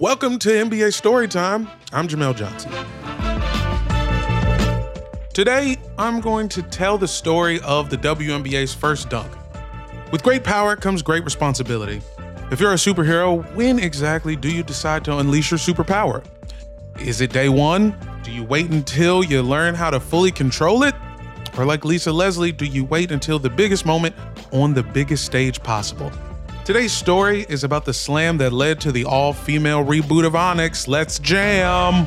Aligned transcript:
Welcome 0.00 0.38
to 0.38 0.48
NBA 0.48 0.98
Storytime. 0.98 1.68
I'm 1.92 2.08
Jamel 2.08 2.34
Johnson. 2.34 2.72
Today, 5.34 5.76
I'm 5.98 6.22
going 6.22 6.48
to 6.48 6.62
tell 6.62 6.96
the 6.96 7.06
story 7.06 7.60
of 7.60 7.90
the 7.90 7.98
WNBA's 7.98 8.72
first 8.72 9.10
dunk. 9.10 9.30
With 10.10 10.22
great 10.22 10.42
power 10.42 10.74
comes 10.74 11.02
great 11.02 11.22
responsibility. 11.22 12.00
If 12.50 12.60
you're 12.60 12.72
a 12.72 12.76
superhero, 12.76 13.44
when 13.54 13.78
exactly 13.78 14.36
do 14.36 14.50
you 14.50 14.62
decide 14.62 15.04
to 15.04 15.18
unleash 15.18 15.50
your 15.50 15.58
superpower? 15.58 16.24
Is 16.98 17.20
it 17.20 17.30
day 17.30 17.50
one? 17.50 17.94
Do 18.22 18.32
you 18.32 18.44
wait 18.44 18.70
until 18.70 19.22
you 19.22 19.42
learn 19.42 19.74
how 19.74 19.90
to 19.90 20.00
fully 20.00 20.30
control 20.30 20.82
it? 20.82 20.94
Or, 21.58 21.66
like 21.66 21.84
Lisa 21.84 22.10
Leslie, 22.10 22.52
do 22.52 22.64
you 22.64 22.86
wait 22.86 23.12
until 23.12 23.38
the 23.38 23.50
biggest 23.50 23.84
moment 23.84 24.16
on 24.50 24.72
the 24.72 24.82
biggest 24.82 25.26
stage 25.26 25.62
possible? 25.62 26.10
Today's 26.64 26.92
story 26.92 27.46
is 27.48 27.64
about 27.64 27.84
the 27.84 27.94
slam 27.94 28.36
that 28.38 28.52
led 28.52 28.80
to 28.82 28.92
the 28.92 29.04
all 29.06 29.32
female 29.32 29.84
reboot 29.84 30.26
of 30.26 30.36
Onyx. 30.36 30.86
Let's 30.86 31.18
jam! 31.18 32.06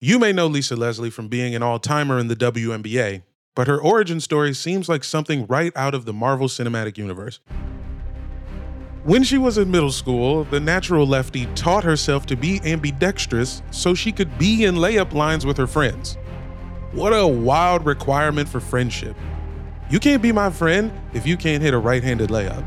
You 0.00 0.18
may 0.18 0.32
know 0.32 0.46
Lisa 0.46 0.76
Leslie 0.76 1.10
from 1.10 1.28
being 1.28 1.54
an 1.54 1.62
all 1.62 1.78
timer 1.78 2.18
in 2.18 2.28
the 2.28 2.36
WNBA, 2.36 3.22
but 3.54 3.68
her 3.68 3.80
origin 3.80 4.20
story 4.20 4.52
seems 4.52 4.88
like 4.88 5.02
something 5.02 5.46
right 5.46 5.72
out 5.74 5.94
of 5.94 6.04
the 6.04 6.12
Marvel 6.12 6.48
Cinematic 6.48 6.98
Universe. 6.98 7.40
When 9.04 9.22
she 9.22 9.38
was 9.38 9.58
in 9.58 9.70
middle 9.70 9.92
school, 9.92 10.44
the 10.44 10.60
natural 10.60 11.06
lefty 11.06 11.46
taught 11.54 11.84
herself 11.84 12.26
to 12.26 12.36
be 12.36 12.60
ambidextrous 12.64 13.62
so 13.70 13.94
she 13.94 14.12
could 14.12 14.38
be 14.38 14.64
in 14.64 14.76
layup 14.76 15.12
lines 15.12 15.44
with 15.44 15.56
her 15.58 15.66
friends. 15.66 16.16
What 16.92 17.10
a 17.10 17.26
wild 17.26 17.84
requirement 17.84 18.48
for 18.48 18.60
friendship. 18.60 19.16
You 19.90 20.00
can't 20.00 20.22
be 20.22 20.32
my 20.32 20.48
friend 20.48 20.92
if 21.12 21.26
you 21.26 21.36
can't 21.36 21.62
hit 21.62 21.74
a 21.74 21.78
right 21.78 22.02
handed 22.02 22.30
layup. 22.30 22.64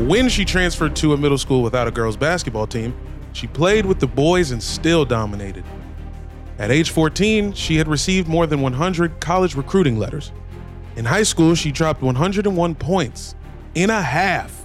When 0.00 0.28
she 0.28 0.44
transferred 0.44 0.96
to 0.96 1.12
a 1.12 1.16
middle 1.16 1.38
school 1.38 1.62
without 1.62 1.86
a 1.86 1.90
girls' 1.90 2.16
basketball 2.16 2.66
team, 2.66 2.94
she 3.32 3.46
played 3.46 3.86
with 3.86 4.00
the 4.00 4.06
boys 4.06 4.50
and 4.50 4.62
still 4.62 5.04
dominated. 5.04 5.64
At 6.58 6.70
age 6.70 6.90
14, 6.90 7.52
she 7.52 7.76
had 7.76 7.86
received 7.86 8.26
more 8.26 8.46
than 8.46 8.60
100 8.60 9.20
college 9.20 9.54
recruiting 9.54 9.98
letters. 9.98 10.32
In 10.96 11.04
high 11.04 11.22
school, 11.22 11.54
she 11.54 11.70
dropped 11.70 12.02
101 12.02 12.74
points 12.74 13.36
in 13.74 13.90
a 13.90 14.02
half. 14.02 14.64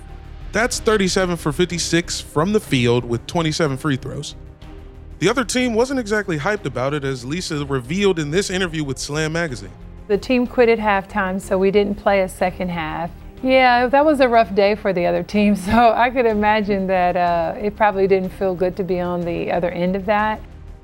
That's 0.52 0.80
37 0.80 1.38
for 1.38 1.52
56 1.52 2.22
from 2.22 2.53
the 2.53 2.59
field 2.59 3.06
with 3.06 3.25
27 3.28 3.78
free 3.78 3.97
throws. 3.97 4.36
The 5.19 5.30
other 5.30 5.44
team 5.44 5.73
wasn't 5.73 6.00
exactly 6.00 6.38
hyped 6.38 6.66
about 6.66 6.94
it, 6.94 7.03
as 7.03 7.23
Lisa 7.23 7.64
revealed 7.66 8.19
in 8.19 8.31
this 8.31 8.50
interview 8.50 8.84
with 8.84 8.97
Slam 8.97 9.34
Magazine. 9.34 9.72
The 10.08 10.17
team 10.17 10.47
quit 10.47 10.69
at 10.69 10.80
halftime, 10.80 11.39
so 11.39 11.58
we 11.58 11.72
didn't 11.72 11.95
play 11.95 12.22
a 12.22 12.28
second 12.28 12.69
half. 12.69 13.09
Yeah, 13.44 13.88
that 13.88 14.06
was 14.06 14.22
a 14.22 14.30
rough 14.30 14.56
day 14.56 14.76
for 14.76 14.94
the 14.94 15.06
other 15.06 15.22
team, 15.22 15.56
so 15.58 15.92
I 15.94 16.10
could 16.10 16.26
imagine 16.26 16.88
that 16.88 17.18
uh, 17.18 17.56
it 17.59 17.76
probably 17.76 18.08
didn't 18.08 18.30
feel 18.30 18.56
good 18.56 18.78
to 18.78 18.84
be 18.84 19.00
on 19.00 19.22
the 19.22 19.52
other 19.52 19.70
end 19.70 19.96
of 19.96 20.06
that. 20.06 20.42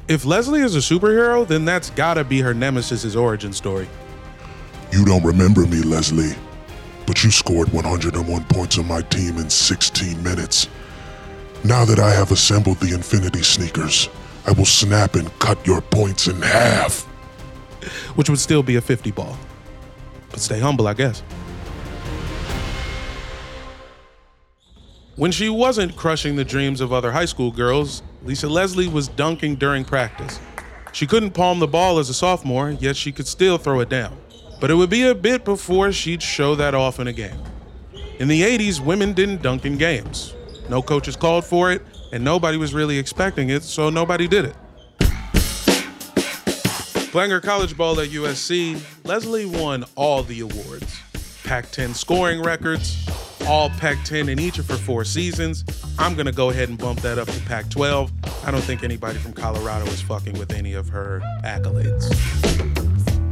If 0.09 0.25
Leslie 0.25 0.61
is 0.61 0.75
a 0.75 0.79
superhero, 0.79 1.47
then 1.47 1.65
that's 1.65 1.89
gotta 1.91 2.23
be 2.23 2.41
her 2.41 2.53
nemesis's 2.53 3.15
origin 3.15 3.53
story. 3.53 3.87
You 4.91 5.05
don't 5.05 5.23
remember 5.23 5.65
me, 5.67 5.81
Leslie, 5.83 6.35
but 7.05 7.23
you 7.23 7.31
scored 7.31 7.71
101 7.71 8.43
points 8.45 8.77
on 8.77 8.87
my 8.87 9.01
team 9.03 9.37
in 9.37 9.49
16 9.49 10.21
minutes. 10.21 10.67
Now 11.63 11.85
that 11.85 11.99
I 11.99 12.09
have 12.11 12.31
assembled 12.31 12.79
the 12.79 12.93
Infinity 12.93 13.43
Sneakers, 13.43 14.09
I 14.47 14.51
will 14.51 14.65
snap 14.65 15.15
and 15.15 15.31
cut 15.39 15.65
your 15.65 15.79
points 15.79 16.27
in 16.27 16.41
half. 16.41 17.03
Which 18.15 18.29
would 18.29 18.39
still 18.39 18.63
be 18.63 18.77
a 18.77 18.81
50 18.81 19.11
ball. 19.11 19.37
But 20.31 20.39
stay 20.39 20.59
humble, 20.59 20.87
I 20.87 20.93
guess. 20.93 21.21
When 25.19 25.33
she 25.33 25.49
wasn't 25.49 25.97
crushing 25.97 26.37
the 26.37 26.45
dreams 26.45 26.79
of 26.79 26.93
other 26.93 27.11
high 27.11 27.25
school 27.25 27.51
girls, 27.51 28.03
Lisa 28.23 28.47
Leslie 28.47 28.87
was 28.87 29.09
dunking 29.09 29.57
during 29.57 29.83
practice. 29.83 30.39
She 30.93 31.05
couldn't 31.05 31.31
palm 31.31 31.59
the 31.59 31.67
ball 31.67 31.99
as 31.99 32.09
a 32.09 32.13
sophomore, 32.13 32.69
yet 32.69 32.95
she 32.95 33.11
could 33.11 33.27
still 33.27 33.57
throw 33.57 33.81
it 33.81 33.89
down. 33.89 34.17
But 34.61 34.71
it 34.71 34.75
would 34.75 34.89
be 34.89 35.03
a 35.03 35.13
bit 35.13 35.43
before 35.43 35.91
she'd 35.91 36.23
show 36.23 36.55
that 36.55 36.73
off 36.73 37.01
in 37.01 37.07
a 37.07 37.11
game. 37.11 37.37
In 38.19 38.29
the 38.29 38.41
80s, 38.43 38.79
women 38.79 39.11
didn't 39.11 39.41
dunk 39.41 39.65
in 39.65 39.77
games. 39.77 40.35
No 40.69 40.81
coaches 40.81 41.17
called 41.17 41.43
for 41.43 41.69
it, 41.69 41.81
and 42.13 42.23
nobody 42.23 42.55
was 42.55 42.73
really 42.73 42.97
expecting 42.97 43.49
it, 43.49 43.63
so 43.63 43.89
nobody 43.89 44.25
did 44.25 44.45
it. 44.45 44.55
Playing 47.11 47.31
her 47.31 47.41
college 47.41 47.75
ball 47.75 47.99
at 47.99 48.07
USC, 48.07 48.81
Leslie 49.03 49.47
won 49.47 49.83
all 49.97 50.23
the 50.23 50.39
awards 50.39 51.01
Pac 51.43 51.71
10 51.71 51.93
scoring 51.93 52.41
records, 52.41 53.08
all 53.49 53.71
Pac 53.71 53.97
10 54.05 54.29
in 54.29 54.39
each 54.39 54.59
of 54.59 54.67
her 54.69 54.77
four 54.77 55.03
seasons. 55.03 55.65
I'm 55.97 56.13
going 56.13 56.27
to 56.27 56.31
go 56.31 56.51
ahead 56.51 56.69
and 56.69 56.77
bump 56.77 57.01
that 57.01 57.17
up 57.17 57.27
to 57.27 57.39
Pac 57.41 57.67
12. 57.71 58.11
I 58.45 58.51
don't 58.51 58.61
think 58.61 58.83
anybody 58.83 59.17
from 59.17 59.33
Colorado 59.33 59.85
is 59.85 60.01
fucking 60.03 60.37
with 60.37 60.53
any 60.53 60.73
of 60.73 60.87
her 60.89 61.19
accolades. 61.43 62.13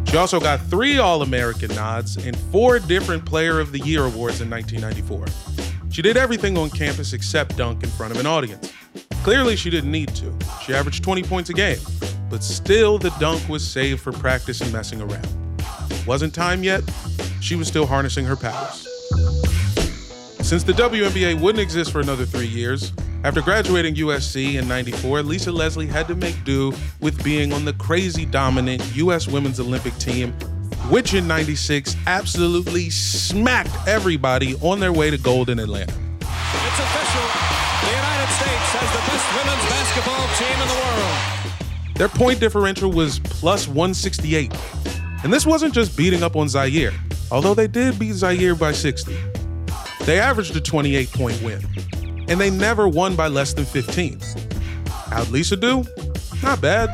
She 0.10 0.18
also 0.18 0.40
got 0.40 0.60
three 0.62 0.98
All 0.98 1.22
American 1.22 1.74
nods 1.76 2.18
and 2.18 2.36
four 2.36 2.80
different 2.80 3.26
Player 3.26 3.60
of 3.60 3.72
the 3.72 3.78
Year 3.80 4.06
awards 4.06 4.42
in 4.42 4.50
1994. 4.50 5.28
She 5.92 6.02
did 6.02 6.18
everything 6.18 6.58
on 6.58 6.72
campus 6.72 7.14
except 7.14 7.56
dunk 7.56 7.84
in 7.84 7.90
front 7.90 8.12
of 8.12 8.20
an 8.20 8.26
audience. 8.26 8.74
Clearly, 9.24 9.56
she 9.56 9.70
didn't 9.70 9.92
need 9.92 10.16
to. 10.16 10.36
She 10.66 10.74
averaged 10.74 11.04
20 11.04 11.24
points 11.24 11.52
a 11.52 11.54
game, 11.54 11.80
but 12.32 12.44
still, 12.44 12.98
the 12.98 13.12
dunk 13.20 13.48
was 13.48 13.68
saved 13.68 14.02
for 14.02 14.12
practice 14.12 14.62
and 14.62 14.74
messing 14.74 15.00
around. 15.00 15.28
It 15.92 16.08
Wasn't 16.08 16.34
time 16.34 16.64
yet, 16.64 16.84
she 17.40 17.56
was 17.56 17.68
still 17.68 17.86
harnessing 17.86 18.26
her 18.26 18.36
powers. 18.36 18.88
Since 20.48 20.64
the 20.64 20.72
WNBA 20.72 21.42
wouldn't 21.42 21.62
exist 21.62 21.92
for 21.92 22.00
another 22.00 22.26
three 22.26 22.48
years, 22.48 22.94
after 23.26 23.42
graduating 23.42 23.96
USC 23.96 24.54
in 24.54 24.66
94, 24.66 25.22
Lisa 25.22 25.52
Leslie 25.52 25.88
had 25.88 26.08
to 26.08 26.16
make 26.16 26.42
do 26.46 26.72
with 27.02 27.22
being 27.22 27.52
on 27.52 27.66
the 27.66 27.74
crazy 27.74 28.26
dominant 28.26 28.82
US 28.96 29.28
women's 29.28 29.60
Olympic 29.60 29.94
team, 29.98 30.32
which 30.90 31.14
in 31.14 31.28
96 31.28 31.98
absolutely 32.08 32.90
smacked 32.90 33.76
everybody 33.90 34.56
on 34.62 34.80
their 34.80 34.94
way 34.94 35.12
to 35.12 35.18
gold 35.18 35.50
in 35.50 35.60
Atlanta. 35.60 35.92
It's 35.92 36.80
official. 36.80 37.28
The 37.84 37.92
United 37.92 38.32
States 38.32 38.72
has 38.72 38.90
the 38.96 39.04
best 39.04 39.28
women's 39.36 39.66
basketball 39.68 40.28
team 40.40 40.62
in 40.62 40.68
the 40.70 40.80
world. 40.80 41.98
Their 41.98 42.08
point 42.08 42.40
differential 42.40 42.90
was 42.90 43.20
plus 43.20 43.68
168. 43.68 44.56
And 45.26 45.34
this 45.34 45.46
wasn't 45.46 45.74
just 45.74 45.98
beating 45.98 46.24
up 46.24 46.38
on 46.38 46.48
Zaire, 46.48 46.94
although 47.32 47.54
they 47.54 47.68
did 47.68 48.00
beat 48.00 48.14
Zaire 48.14 48.56
by 48.56 48.72
60. 48.72 49.14
They 50.08 50.22
averaged 50.22 50.56
a 50.56 50.62
28 50.62 51.12
point 51.12 51.42
win, 51.42 51.62
and 52.30 52.40
they 52.40 52.50
never 52.50 52.88
won 52.88 53.18
by 53.18 53.28
less 53.28 53.52
than 53.52 53.66
15. 53.66 54.22
How'd 54.88 55.28
Lisa 55.32 55.58
do? 55.58 55.84
Not 56.42 56.62
bad. 56.62 56.90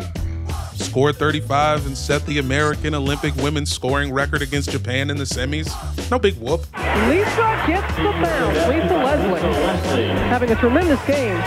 Scored 0.74 1.18
35 1.18 1.86
and 1.86 1.96
set 1.96 2.26
the 2.26 2.40
American 2.40 2.96
Olympic 2.96 3.36
women's 3.36 3.72
scoring 3.72 4.12
record 4.12 4.42
against 4.42 4.72
Japan 4.72 5.12
in 5.12 5.18
the 5.18 5.26
semis. 5.26 5.70
No 6.10 6.18
big 6.18 6.34
whoop. 6.40 6.62
Lisa 7.08 7.64
gets 7.68 7.96
the 7.98 8.04
bounce. 8.20 8.68
Lisa 8.68 8.98
Leslie 8.98 10.08
having 10.08 10.50
a 10.50 10.56
tremendous 10.56 11.06
game. 11.06 11.40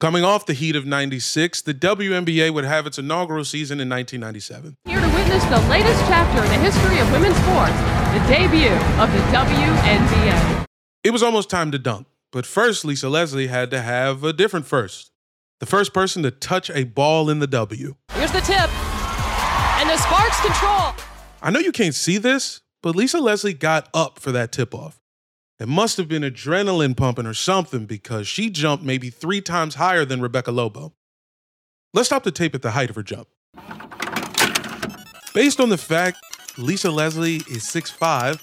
Coming 0.00 0.24
off 0.24 0.46
the 0.46 0.52
heat 0.52 0.74
of 0.74 0.84
96, 0.84 1.62
the 1.62 1.72
WNBA 1.72 2.52
would 2.52 2.64
have 2.64 2.88
its 2.88 2.98
inaugural 2.98 3.44
season 3.44 3.78
in 3.78 3.88
1997. 3.88 4.76
Witness 5.14 5.44
the 5.44 5.60
latest 5.70 6.00
chapter 6.06 6.42
in 6.44 6.50
the 6.50 6.58
history 6.58 6.98
of 6.98 7.10
women's 7.12 7.36
sports, 7.36 7.78
the 8.12 8.20
debut 8.26 8.74
of 9.00 9.12
the 9.12 9.20
WNBA. 9.30 10.66
It 11.04 11.10
was 11.10 11.22
almost 11.22 11.48
time 11.48 11.70
to 11.70 11.78
dunk, 11.78 12.08
but 12.32 12.44
first, 12.44 12.84
Lisa 12.84 13.08
Leslie 13.08 13.46
had 13.46 13.70
to 13.70 13.80
have 13.80 14.24
a 14.24 14.32
different 14.32 14.66
first. 14.66 15.12
The 15.60 15.66
first 15.66 15.94
person 15.94 16.24
to 16.24 16.32
touch 16.32 16.68
a 16.70 16.84
ball 16.84 17.30
in 17.30 17.38
the 17.38 17.46
W. 17.46 17.94
Here's 18.12 18.32
the 18.32 18.40
tip, 18.40 18.68
and 19.78 19.88
the 19.88 19.96
Sparks 19.98 20.40
control. 20.40 20.94
I 21.40 21.50
know 21.50 21.60
you 21.60 21.72
can't 21.72 21.94
see 21.94 22.18
this, 22.18 22.62
but 22.82 22.96
Lisa 22.96 23.20
Leslie 23.20 23.54
got 23.54 23.88
up 23.94 24.18
for 24.18 24.32
that 24.32 24.50
tip 24.50 24.74
off. 24.74 25.00
It 25.60 25.68
must 25.68 25.96
have 25.96 26.08
been 26.08 26.22
adrenaline 26.22 26.96
pumping 26.96 27.26
or 27.26 27.34
something 27.34 27.86
because 27.86 28.26
she 28.26 28.50
jumped 28.50 28.84
maybe 28.84 29.10
three 29.10 29.40
times 29.40 29.76
higher 29.76 30.04
than 30.04 30.20
Rebecca 30.20 30.50
Lobo. 30.50 30.92
Let's 31.92 32.08
stop 32.08 32.24
the 32.24 32.32
tape 32.32 32.56
at 32.56 32.62
the 32.62 32.72
height 32.72 32.90
of 32.90 32.96
her 32.96 33.04
jump. 33.04 33.28
Based 35.34 35.58
on 35.58 35.68
the 35.68 35.76
fact 35.76 36.18
Lisa 36.56 36.92
Leslie 36.92 37.38
is 37.50 37.64
6'5 37.64 38.40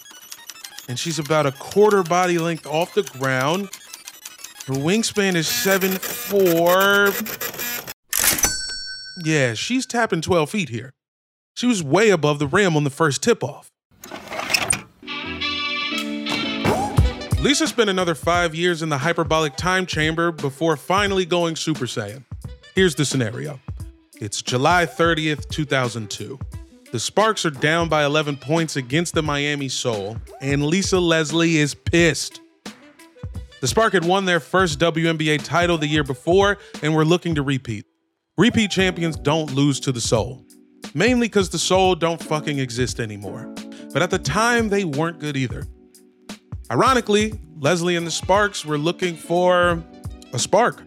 and 0.90 1.00
she's 1.00 1.20
about 1.20 1.46
a 1.46 1.54
quarter 1.54 2.04
body 2.04 2.38
length 2.38 2.68
off 2.68 2.94
the 2.94 3.04
ground, 3.18 3.70
her 4.66 4.74
wingspan 4.74 5.36
is 5.36 5.48
7'4. 5.48 7.94
Yeah, 9.24 9.54
she's 9.54 9.86
tapping 9.86 10.20
12 10.20 10.50
feet 10.50 10.68
here. 10.68 10.92
She 11.56 11.66
was 11.66 11.82
way 11.82 12.10
above 12.10 12.40
the 12.40 12.48
rim 12.48 12.76
on 12.76 12.84
the 12.84 12.90
first 12.90 13.24
tip 13.24 13.42
off. 13.42 13.72
Lisa 17.42 17.68
spent 17.68 17.90
another 17.90 18.16
five 18.16 18.54
years 18.54 18.82
in 18.82 18.90
the 18.90 18.98
hyperbolic 18.98 19.56
time 19.56 19.86
chamber 19.86 20.34
before 20.34 20.76
finally 20.76 21.26
going 21.26 21.56
Super 21.56 21.86
Saiyan. 21.86 22.26
Here's 22.76 22.96
the 22.96 23.06
scenario 23.06 23.62
it's 24.20 24.42
July 24.42 24.86
30th, 24.86 25.48
2002. 25.48 26.38
The 26.92 27.00
Sparks 27.00 27.46
are 27.46 27.52
down 27.52 27.88
by 27.88 28.04
11 28.04 28.36
points 28.36 28.76
against 28.76 29.14
the 29.14 29.24
Miami 29.24 29.70
Sol, 29.70 30.18
and 30.42 30.66
Lisa 30.66 31.00
Leslie 31.00 31.56
is 31.56 31.74
pissed. 31.74 32.42
The 33.62 33.68
Spark 33.68 33.94
had 33.94 34.04
won 34.04 34.26
their 34.26 34.42
first 34.42 34.78
WNBA 34.78 35.42
title 35.46 35.78
the 35.78 35.88
year 35.88 36.04
before 36.04 36.58
and 36.84 36.94
were 36.94 37.06
looking 37.06 37.36
to 37.36 37.44
repeat. 37.44 37.86
Repeat 38.38 38.72
champions 38.72 39.16
don't 39.16 39.54
lose 39.54 39.80
to 39.82 39.94
the 39.94 40.02
Sol, 40.02 40.46
mainly 40.94 41.30
because 41.30 41.50
the 41.50 41.60
Sol 41.60 41.96
don't 41.96 42.22
fucking 42.22 42.60
exist 42.60 43.00
anymore. 43.00 43.56
But 43.94 44.02
at 44.02 44.10
the 44.10 44.20
time, 44.20 44.68
they 44.68 44.84
weren't 44.84 45.20
good 45.20 45.38
either. 45.38 45.64
Ironically, 46.70 47.40
Leslie 47.58 47.96
and 47.96 48.06
the 48.06 48.12
Sparks 48.12 48.66
were 48.66 48.78
looking 48.78 49.16
for 49.16 49.82
a 50.34 50.40
spark. 50.40 50.84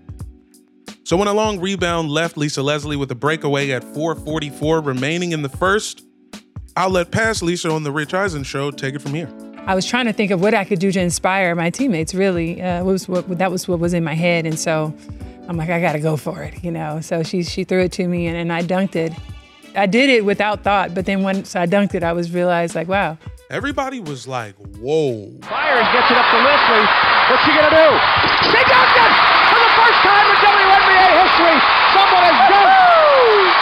So 1.04 1.18
when 1.18 1.28
a 1.28 1.34
long 1.34 1.60
rebound 1.60 2.10
left 2.10 2.38
Lisa 2.38 2.62
Leslie 2.62 2.96
with 2.96 3.10
a 3.10 3.14
breakaway 3.14 3.70
at 3.72 3.84
444 3.84 4.80
remaining 4.80 5.32
in 5.32 5.42
the 5.42 5.50
first, 5.50 6.02
I'll 6.78 6.88
let 6.88 7.10
pass 7.10 7.42
Lisa 7.42 7.70
on 7.70 7.82
the 7.82 7.92
Rich 7.92 8.14
Eisen 8.14 8.42
show 8.42 8.70
take 8.70 8.94
it 8.94 9.02
from 9.02 9.12
here. 9.12 9.28
I 9.66 9.74
was 9.74 9.84
trying 9.84 10.06
to 10.06 10.14
think 10.14 10.30
of 10.30 10.40
what 10.40 10.54
I 10.54 10.64
could 10.64 10.78
do 10.78 10.90
to 10.90 11.00
inspire 11.00 11.54
my 11.54 11.68
teammates. 11.68 12.14
Really, 12.14 12.62
uh, 12.62 12.82
was 12.84 13.06
what 13.06 13.38
that 13.38 13.50
was 13.50 13.68
what 13.68 13.80
was 13.80 13.92
in 13.92 14.02
my 14.02 14.14
head, 14.14 14.46
and 14.46 14.58
so 14.58 14.94
I'm 15.46 15.58
like, 15.58 15.68
I 15.68 15.78
got 15.78 15.92
to 15.92 16.00
go 16.00 16.16
for 16.16 16.42
it, 16.42 16.64
you 16.64 16.70
know. 16.70 17.02
So 17.02 17.22
she 17.22 17.42
she 17.42 17.64
threw 17.64 17.82
it 17.82 17.92
to 17.92 18.08
me, 18.08 18.26
and, 18.26 18.36
and 18.36 18.50
I 18.50 18.62
dunked 18.62 18.96
it. 18.96 19.12
I 19.76 19.84
did 19.86 20.08
it 20.08 20.24
without 20.24 20.64
thought, 20.64 20.94
but 20.94 21.04
then 21.04 21.22
once 21.22 21.54
I 21.54 21.66
dunked 21.66 21.94
it, 21.94 22.02
I 22.02 22.14
was 22.14 22.32
realized 22.32 22.74
like, 22.74 22.88
wow, 22.88 23.18
Everybody 23.50 24.00
was 24.00 24.26
like, 24.26 24.54
whoa. 24.78 25.30
Fires 25.42 25.86
gets 25.92 26.10
it 26.10 26.16
up 26.16 26.26
to 26.30 26.38
Leslie. 26.38 26.88
What's 27.28 27.44
she 27.44 27.52
going 27.52 27.68
to 27.68 27.76
do? 27.76 28.50
She 28.50 28.64
dunked 28.64 29.30
it! 29.30 29.33
For 29.84 29.92
the 29.92 30.00
first 30.00 30.08
time 30.08 30.24
in 30.32 30.36
WNBA 30.40 31.08
history, 31.12 31.56
someone 31.92 32.24
has 32.24 32.38
dunked 32.48 32.72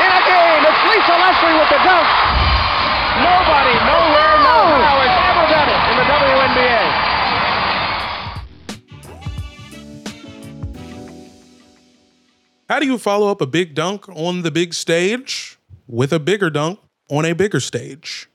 in 0.06 0.10
a 0.14 0.22
game. 0.22 0.62
It's 0.70 0.82
Lisa 0.86 1.18
Leslie 1.18 1.58
with 1.58 1.66
the 1.66 1.82
dunk. 1.82 2.06
Nobody, 3.26 3.74
nowhere, 3.90 4.38
no 4.38 4.54
oh. 4.54 4.86
how 4.86 5.02
has 5.02 5.18
ever 5.18 5.50
done 5.50 5.66
it 5.66 5.82
in 5.90 5.98
the 5.98 6.06
WNBA. 6.14 6.78
How 12.70 12.78
do 12.78 12.86
you 12.86 12.98
follow 12.98 13.28
up 13.28 13.40
a 13.40 13.46
big 13.46 13.74
dunk 13.74 14.08
on 14.08 14.42
the 14.42 14.52
big 14.52 14.74
stage 14.74 15.58
with 15.88 16.12
a 16.12 16.20
bigger 16.20 16.50
dunk 16.50 16.78
on 17.10 17.24
a 17.24 17.32
bigger 17.32 17.58
stage? 17.58 18.28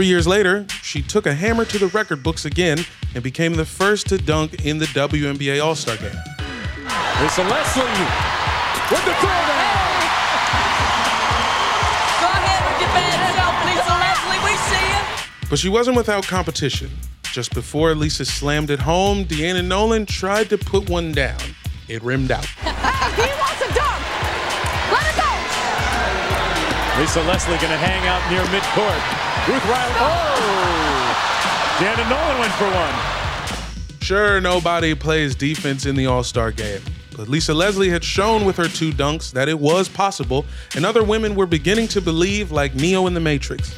Three 0.00 0.06
years 0.06 0.26
later, 0.26 0.64
she 0.80 1.02
took 1.02 1.26
a 1.26 1.34
hammer 1.34 1.66
to 1.66 1.76
the 1.76 1.88
record 1.88 2.22
books 2.22 2.46
again 2.46 2.78
and 3.14 3.22
became 3.22 3.52
the 3.52 3.66
first 3.66 4.08
to 4.08 4.16
dunk 4.16 4.64
in 4.64 4.78
the 4.78 4.86
WNBA 4.86 5.62
All 5.62 5.74
Star 5.74 5.94
game. 5.98 6.16
Lisa 7.20 7.42
Leslie 7.42 7.84
with 8.88 9.04
the 9.04 9.12
throwdown. 9.20 10.00
Go 12.16 12.28
ahead 12.32 12.64
and 12.64 12.80
defend 12.80 13.12
yourself, 13.20 13.52
Lisa 13.68 13.92
Leslie. 14.00 14.40
We 14.42 14.56
see 14.72 14.88
you. 14.88 15.48
But 15.50 15.58
she 15.58 15.68
wasn't 15.68 15.98
without 15.98 16.26
competition. 16.26 16.88
Just 17.24 17.52
before 17.52 17.94
Lisa 17.94 18.24
slammed 18.24 18.70
it 18.70 18.80
home, 18.80 19.26
Deanna 19.26 19.62
Nolan 19.62 20.06
tried 20.06 20.48
to 20.48 20.56
put 20.56 20.88
one 20.88 21.12
down. 21.12 21.38
It 21.88 22.02
rimmed 22.02 22.30
out. 22.30 22.46
he 22.46 22.70
wants 22.70 23.60
a 23.60 23.74
dunk. 23.74 24.00
Let 24.96 25.04
it 25.12 25.16
go. 25.20 25.28
Lisa 27.02 27.22
Leslie 27.24 27.58
going 27.58 27.68
to 27.68 27.76
hang 27.76 28.08
out 28.08 28.30
near 28.30 28.42
midcourt. 28.44 29.29
Ruth 29.50 29.64
Riley. 29.64 29.94
Oh! 29.98 30.30
Deanna 31.78 32.08
Nolan 32.08 32.38
went 32.38 32.52
for 32.52 32.70
one. 32.70 34.00
Sure, 34.00 34.40
nobody 34.40 34.94
plays 34.94 35.34
defense 35.34 35.86
in 35.86 35.96
the 35.96 36.06
All 36.06 36.22
Star 36.22 36.52
game. 36.52 36.80
But 37.16 37.26
Lisa 37.26 37.52
Leslie 37.52 37.88
had 37.88 38.04
shown 38.04 38.44
with 38.44 38.56
her 38.58 38.68
two 38.68 38.92
dunks 38.92 39.32
that 39.32 39.48
it 39.48 39.58
was 39.58 39.88
possible, 39.88 40.46
and 40.76 40.86
other 40.86 41.02
women 41.02 41.34
were 41.34 41.46
beginning 41.46 41.88
to 41.88 42.00
believe, 42.00 42.52
like 42.52 42.76
Neo 42.76 43.08
in 43.08 43.14
the 43.14 43.18
Matrix. 43.18 43.74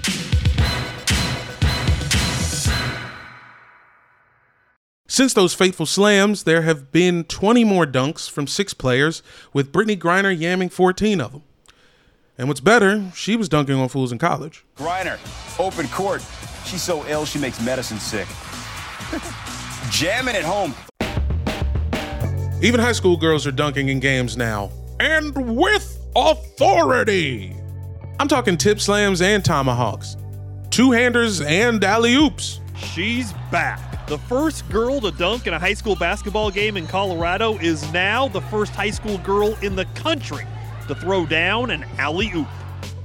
Since 5.08 5.32
those 5.32 5.54
fateful 5.54 5.86
slams, 5.86 6.42
there 6.42 6.62
have 6.62 6.92
been 6.92 7.24
20 7.24 7.64
more 7.64 7.86
dunks 7.86 8.28
from 8.30 8.46
six 8.46 8.74
players, 8.74 9.22
with 9.54 9.72
Brittney 9.72 9.98
Griner 9.98 10.38
yamming 10.38 10.70
14 10.70 11.22
of 11.22 11.32
them. 11.32 11.42
And 12.38 12.48
what's 12.48 12.60
better, 12.60 13.10
she 13.14 13.36
was 13.36 13.48
dunking 13.48 13.74
on 13.74 13.88
fools 13.90 14.10
in 14.10 14.18
college. 14.18 14.64
Griner, 14.76 15.18
open 15.60 15.86
court. 15.88 16.24
She's 16.64 16.82
so 16.82 17.06
ill, 17.06 17.26
she 17.26 17.38
makes 17.38 17.60
medicine 17.60 17.98
sick. 17.98 18.26
Jamming 19.90 20.34
at 20.34 20.42
home. 20.42 20.74
Even 22.62 22.80
high 22.80 22.92
school 22.92 23.18
girls 23.18 23.46
are 23.46 23.52
dunking 23.52 23.90
in 23.90 24.00
games 24.00 24.36
now, 24.36 24.70
and 24.98 25.56
with 25.56 25.98
authority. 26.16 27.54
I'm 28.18 28.28
talking 28.28 28.56
tip 28.56 28.80
slams 28.80 29.20
and 29.20 29.44
tomahawks, 29.44 30.16
two 30.70 30.92
handers 30.92 31.42
and 31.42 31.84
alley 31.84 32.14
oops. 32.14 32.60
She's 32.76 33.32
back. 33.50 34.06
The 34.06 34.18
first 34.18 34.68
girl 34.70 35.00
to 35.00 35.10
dunk 35.10 35.46
in 35.46 35.52
a 35.52 35.58
high 35.58 35.74
school 35.74 35.96
basketball 35.96 36.50
game 36.50 36.76
in 36.76 36.86
Colorado 36.86 37.58
is 37.58 37.90
now 37.92 38.28
the 38.28 38.40
first 38.40 38.74
high 38.74 38.90
school 38.90 39.18
girl 39.18 39.54
in 39.62 39.76
the 39.76 39.84
country 39.96 40.46
to 40.92 41.00
throw 41.00 41.24
down 41.26 41.70
an 41.70 41.84
alley 41.98 42.30
oop. 42.34 42.46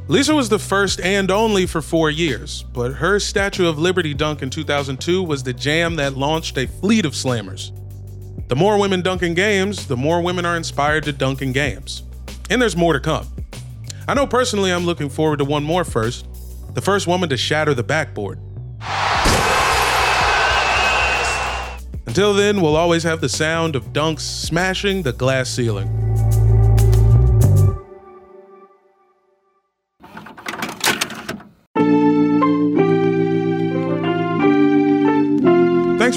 Lisa 0.08 0.34
was 0.34 0.50
the 0.50 0.60
first 0.60 1.02
and 1.02 1.30
only 1.32 1.66
for 1.66 1.82
four 1.82 2.10
years, 2.10 2.64
but 2.74 2.94
her 2.94 3.20
Statue 3.20 3.68
of 3.68 3.78
Liberty 3.78 4.14
dunk 4.14 4.42
in 4.42 4.50
2002 4.50 5.24
was 5.24 5.44
the 5.44 5.54
jam 5.54 5.96
that 5.96 6.16
launched 6.16 6.58
a 6.58 6.68
fleet 6.68 7.06
of 7.06 7.14
slammers. 7.14 7.72
The 8.48 8.56
more 8.56 8.80
women 8.80 9.02
dunk 9.02 9.24
in 9.24 9.34
games, 9.34 9.88
the 9.88 9.98
more 9.98 10.22
women 10.22 10.46
are 10.46 10.56
inspired 10.56 11.04
to 11.06 11.12
dunk 11.12 11.42
in 11.42 11.52
games. 11.52 12.04
And 12.50 12.62
there's 12.62 12.78
more 12.78 12.94
to 12.94 13.00
come. 13.00 13.28
I 14.08 14.14
know 14.14 14.28
personally 14.28 14.72
I'm 14.72 14.86
looking 14.86 15.10
forward 15.10 15.40
to 15.40 15.46
one 15.46 15.64
more 15.64 15.84
first 15.84 16.26
the 16.74 16.82
first 16.82 17.08
woman 17.08 17.28
to 17.30 17.38
shatter 17.38 17.74
the 17.74 17.84
backboard. 17.84 18.40
Until 22.06 22.36
then, 22.36 22.62
we'll 22.62 22.76
always 22.76 23.02
have 23.02 23.20
the 23.20 23.30
sound 23.30 23.76
of 23.76 23.94
dunks 23.94 24.20
smashing 24.20 25.02
the 25.02 25.12
glass 25.12 25.50
ceiling. 25.50 26.07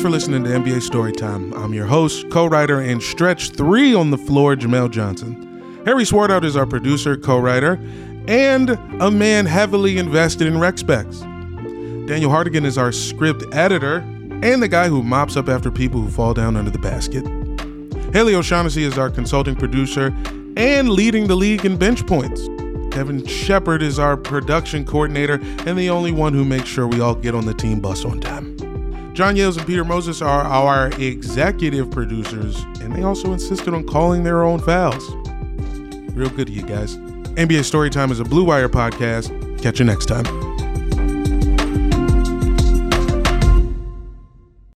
Thanks 0.01 0.09
for 0.09 0.13
listening 0.13 0.45
to 0.45 0.49
NBA 0.49 0.81
Storytime. 0.81 1.55
I'm 1.55 1.75
your 1.75 1.85
host, 1.85 2.31
co 2.31 2.47
writer, 2.47 2.81
and 2.81 3.03
stretch 3.03 3.51
three 3.51 3.95
on 3.95 4.11
the 4.11 4.17
floor, 4.17 4.57
Jamel 4.57 4.91
Johnson. 4.91 5.83
Harry 5.85 6.05
Swartout 6.05 6.43
is 6.43 6.57
our 6.57 6.65
producer, 6.65 7.19
co 7.19 7.39
writer, 7.39 7.79
and 8.27 8.71
a 9.03 9.11
man 9.11 9.45
heavily 9.45 9.99
invested 9.99 10.47
in 10.47 10.59
rec 10.59 10.79
specs. 10.79 11.21
Daniel 11.21 12.31
Hardigan 12.31 12.65
is 12.65 12.79
our 12.79 12.93
script 12.93 13.45
editor 13.53 13.97
and 14.43 14.63
the 14.63 14.69
guy 14.69 14.89
who 14.89 15.03
mops 15.03 15.37
up 15.37 15.51
after 15.51 15.71
people 15.71 16.01
who 16.01 16.09
fall 16.09 16.33
down 16.33 16.57
under 16.57 16.71
the 16.71 16.79
basket. 16.79 17.27
Haley 18.15 18.35
O'Shaughnessy 18.35 18.85
is 18.85 18.97
our 18.97 19.11
consulting 19.11 19.55
producer 19.55 20.17
and 20.57 20.89
leading 20.89 21.27
the 21.27 21.37
league 21.37 21.67
in 21.67 21.77
bench 21.77 22.07
points. 22.07 22.49
Kevin 22.91 23.27
Shepard 23.27 23.83
is 23.83 23.99
our 23.99 24.17
production 24.17 24.87
coordinator 24.87 25.35
and 25.67 25.79
the 25.79 25.91
only 25.91 26.11
one 26.11 26.33
who 26.33 26.47
makes 26.47 26.71
sure 26.71 26.89
we 26.89 27.03
all 27.03 27.15
get 27.15 27.35
on 27.35 27.45
the 27.45 27.53
team 27.53 27.81
bus 27.81 28.07
on 28.07 28.19
time. 28.19 28.60
John 29.13 29.35
Yales 29.35 29.59
and 29.59 29.67
Peter 29.67 29.85
Moses 29.85 30.23
are 30.23 30.43
our 30.43 30.89
executive 31.01 31.91
producers, 31.91 32.61
and 32.81 32.95
they 32.95 33.03
also 33.03 33.33
insisted 33.33 33.75
on 33.75 33.87
calling 33.87 34.23
their 34.25 34.43
own 34.43 34.61
fouls. 34.61 35.11
Real 36.15 36.31
good 36.31 36.47
to 36.47 36.53
you 36.53 36.63
guys. 36.63 36.97
NBA 37.37 37.61
Storytime 37.61 38.11
is 38.11 38.21
a 38.21 38.25
Blue 38.25 38.45
Wire 38.45 38.69
podcast. 38.69 39.31
Catch 39.63 39.79
you 39.79 39.85
next 39.85 40.07
time. 40.07 40.50